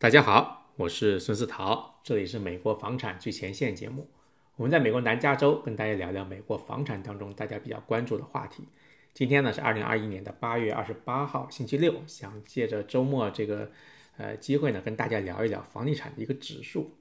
[0.00, 4.08] 大家好，我是孙思桃，这里是美国房产最前线节目。
[4.56, 8.64] 我们在美国南加州跟大家聊聊美国房产当中大家比较关注的话题。
[9.12, 13.70] 今天呢是二零二一年的八月二十八号，星期六，想借着周末这个
[14.16, 16.96] 呃机会呢，跟大家聊一聊房地产的一个指数。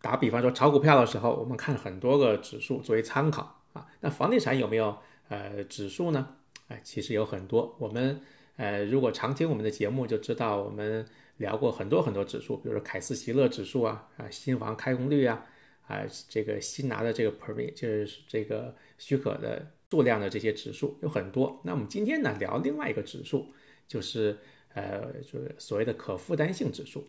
[0.00, 4.96] 打比方说炒股票的时候，我们看很多个指数作为参考啊，那房地产有没有
[5.30, 6.36] 呃指数呢？
[6.68, 8.20] 哎，其实有很多，我们。
[8.56, 11.04] 呃，如果常听我们的节目，就知道我们
[11.38, 15.44] 聊过很多很多指数，比如说凯斯席勒指数啊，啊，新房开工率啊，
[15.86, 21.60] 啊，这个新拿的这个 permit 就是这个许可的数量的这些指数有很多。
[21.64, 23.52] 那我们今天呢聊另外一个指数，
[23.88, 24.38] 就是
[24.74, 27.06] 呃，就是所谓的可负担性指数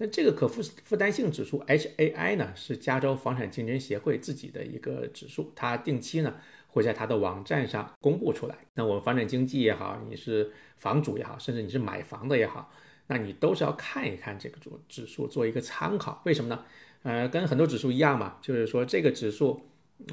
[0.00, 6.34] 那这个可负负担性指数 HAI 呢，是加州房产竞争协会自己的一个指数，它定期呢。
[6.72, 8.56] 会在它的网站上公布出来。
[8.74, 12.72] 那我们房产经纪也好，你是房主也好，甚至你是买房的也好，
[13.08, 16.22] 那你都是要看一看这个指指数做一个参考。
[16.24, 16.64] 为什么呢？
[17.02, 19.60] 呃，跟很多指数一样嘛，就是说这个指数，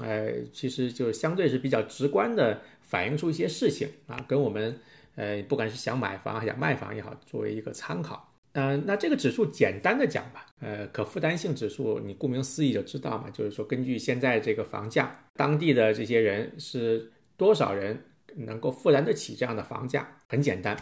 [0.02, 4.80] 呃，其实就相对是比较直观的反映出一些事情啊，跟我们
[5.14, 8.34] 呃，不管是想买房还想卖房也好，作为一个参考。
[8.60, 17.96] 嗯，那这个指数简单的讲吧，呃，可负担性指数，你顾名思义就知道嘛，就是说根据现在这个房价，当地的这些人是多少人
[18.36, 20.76] 能够负担得起这样的房价，很简单。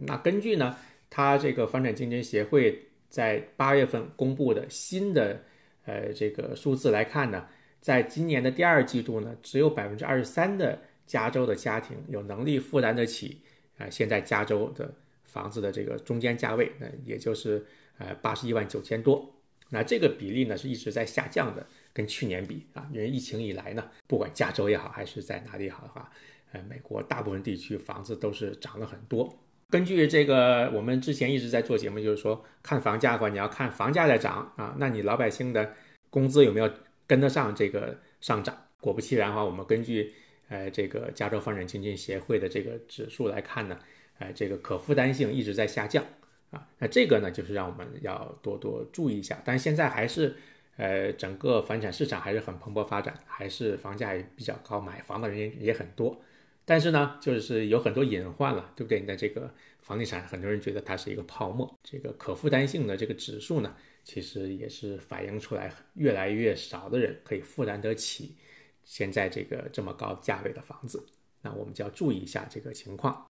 [0.00, 0.76] 那根据呢，
[1.08, 2.76] 它这个房产竞争协会
[3.08, 5.40] 在八月份公布的新的
[5.84, 7.46] 呃这个数字来看呢，
[7.80, 10.76] 在今年的第二季度呢，只有百分之二十三的
[11.06, 13.40] 加州的家庭有能力负担得起
[13.78, 14.92] 啊，现在加州的。
[15.32, 17.64] 房子的这个中间价位，那也就是
[17.96, 19.34] 呃八十一万九千多，
[19.70, 26.12] 那这个比例呢是一直在下降的，跟去年比啊，因为疫情以来呢，不管加州也好，还是在哪里好的话，
[26.52, 29.34] 呃，美国大部分地区房子都是涨了很多。
[29.70, 35.74] 根据这个，我们之前一直在做节目，就是说看房价的话，你要看房价在涨啊，那你老百姓的
[36.10, 36.70] 工资有没有
[37.06, 38.54] 跟得上这个上涨？
[38.82, 40.12] 果不其然的话，我们根据
[40.50, 43.78] 呃这个加州房产经济协会的这个指数来看呢。
[44.18, 46.04] 哎，这个可负担性一直在下降
[46.50, 49.40] 啊，那这个呢，就是让我们要多多注意一下。
[49.44, 50.36] 但是现在还是，
[50.76, 56.20] 呃，整个房产市场还是很蓬勃发展，还是房价也比较高，买房的人也也很多。
[56.64, 59.00] 但是呢，就是有很多隐患了，对不对？
[59.00, 61.78] 那这个房地产，很多人觉得它是一个泡沫。
[61.82, 63.74] 这个可负担性的这个指数呢，
[64.04, 68.36] 其实也是反映出来越来越少的人可以负担得起
[68.84, 71.04] 现在这个这么高价位的房子。
[71.40, 73.26] 那我们就要注意一下这个情况。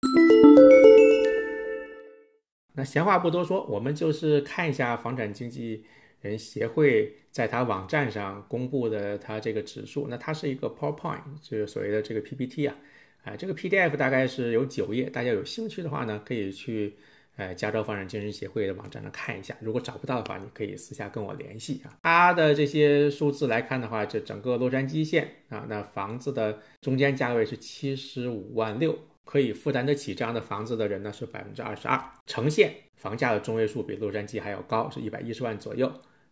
[2.78, 5.84] 那闲话不多说，我们就是看一下房产经纪
[6.21, 10.06] 人协会在它网站上公布的它这个指数。
[10.09, 12.77] 那它是一个 PowerPoint，就是所谓的这个 PPT 啊，
[13.25, 16.97] 啊，这个 PDF 大概是有九页，大家有兴趣的话呢，可以去。
[17.38, 21.97] 呃，加州房产经纪人协会的网站上看一下，如果找不到的话，你可以私下跟我联系啊。
[22.03, 32.03] 它的这些数字来看的话，这整个洛杉矶县啊，那房子的中间价位是七十五万六，可以负担得起这样的房子的人呢是百分之二十二。
[32.27, 35.87] 城县房价的中位数比洛杉矶还要高，是一百一十万左右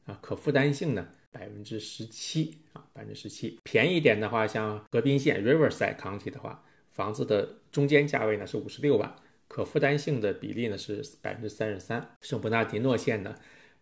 [0.06, 3.60] 啊，可负担性呢百分之十七啊，百分之十七。
[3.64, 9.14] 便宜一点的话，像河滨县 Riverside County 的话，房子的中间价位呢是五十六万。
[9.46, 13.34] 可负担性的比例呢是百分之三十三，圣伯纳迪诺县呢，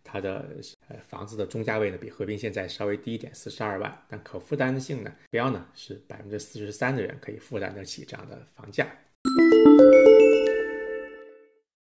[0.03, 0.45] 它的
[0.87, 8.87] 呃房子的中价位呢比和平现在稍微低一点，四十二万，但可负担性呢标呢是百分之四十三的人可以负担得起这样的房价。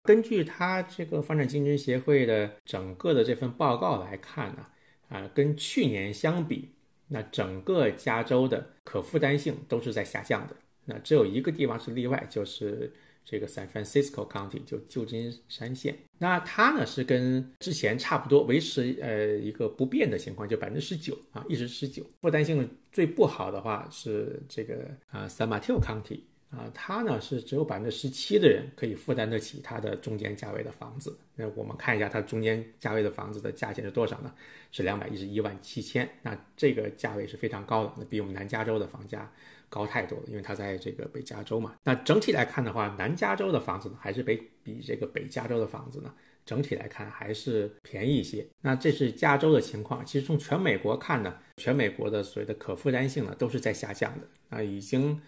[0.04, 4.68] 根据它这个房产竞争协会的整个的这份报告来看呢，
[5.10, 6.74] 啊，跟去年相比，
[7.08, 12.94] 那整个加州的可负担性都是在下降的，那只有一个地方是例外，就是。
[13.26, 22.06] 这个 San Francisco County 就旧金山县，那它呢是跟之前差不多，维持呃一个不变的情况，就百分之十九啊，一直十九。
[22.22, 26.20] 负担性最不好的话是这个啊 San Mateo County
[26.56, 31.18] 啊，它呢是只有百分之十七的人可以负担得起它的中间价位的房子。
[31.36, 34.32] 那我们看一下它中间价位的房子的价钱是多少呢？
[34.72, 36.08] 是两百一十一万七千。
[36.22, 39.32] 那这个价位是非常高的，那比我们南加州的房价。
[39.70, 41.74] 高太多了，因为它在这个北加州嘛。
[41.84, 46.14] 那整体来看的话，南加州的房子呢，还是比比这个北加州的房子呢，
[46.46, 48.46] 整体来看还是便宜一些。
[48.62, 50.06] 那这是加州的情况。
[50.06, 54.28] 其实从全美国看呢，全美国的所谓的可负担性呢，都是在下降的。
[54.52, 55.20] 啊，已经，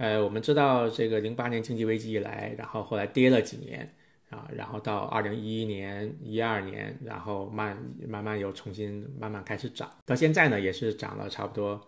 [0.00, 3.86] 呃，我们知道这个零八年经济危机以来，然后后来跌了几年
[4.30, 7.76] 啊，然后到二零一一年、一二年，然后慢
[8.08, 11.78] 慢慢又重新慢慢开始涨，到现在呢，也是涨了差不多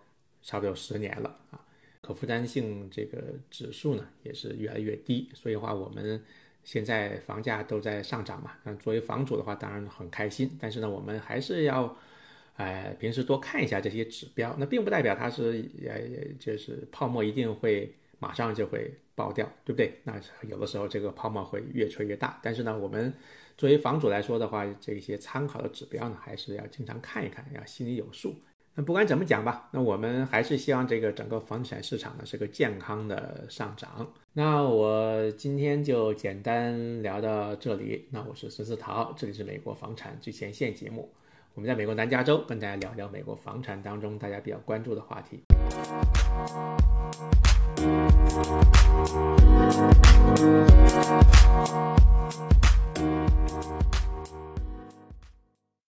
[0.42, 1.58] 差不多有十年了啊。
[2.02, 3.16] 可负担性这个
[3.50, 6.22] 指数呢，也是越来越低，所以的话我们
[6.64, 10.50] 现在房价都在上涨嘛，那作为房主的话，当然很开心。
[10.60, 11.96] 但是呢，我们还是要，
[12.56, 14.54] 哎，平时多看一下这些指标。
[14.58, 15.98] 那并不代表它是，呃，
[16.38, 17.90] 就是泡沫一定会
[18.22, 19.98] 马上就会爆掉，对不对？
[20.04, 20.14] 那
[20.48, 22.38] 有的时候这个泡沫会越吹越大。
[22.40, 23.12] 但是呢，我们
[23.56, 28.36] 作为房主来说的话，这些参考的指标呢，还是要经常看一看，要心里有数。
[28.76, 34.08] 那不管怎么讲吧，那我们还是希望这个整个房地产市场呢是个健康的上涨。
[34.34, 38.06] 那我今天就简单聊到这里。
[38.12, 41.12] 那我是孙思桃，这里是美国房产最前线节目。
[41.54, 45.42] 我们在美国南加州跟大家聊聊美国房产当中大家比较关注的话题。
[47.82, 48.12] Thank
[51.70, 51.91] you.